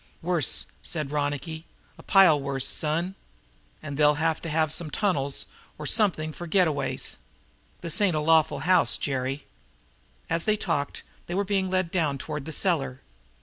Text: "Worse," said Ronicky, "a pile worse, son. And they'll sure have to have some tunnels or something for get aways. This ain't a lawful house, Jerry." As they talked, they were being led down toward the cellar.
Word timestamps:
"Worse," 0.23 0.65
said 0.81 1.11
Ronicky, 1.11 1.67
"a 1.95 2.01
pile 2.01 2.41
worse, 2.41 2.65
son. 2.67 3.13
And 3.83 3.97
they'll 3.97 4.15
sure 4.15 4.19
have 4.25 4.41
to 4.41 4.49
have 4.49 4.73
some 4.73 4.89
tunnels 4.89 5.45
or 5.77 5.85
something 5.85 6.33
for 6.33 6.47
get 6.47 6.67
aways. 6.67 7.17
This 7.81 8.01
ain't 8.01 8.15
a 8.15 8.19
lawful 8.19 8.61
house, 8.61 8.97
Jerry." 8.97 9.45
As 10.27 10.45
they 10.45 10.57
talked, 10.57 11.03
they 11.27 11.35
were 11.35 11.45
being 11.45 11.69
led 11.69 11.91
down 11.91 12.17
toward 12.17 12.45
the 12.45 12.51
cellar. 12.51 13.01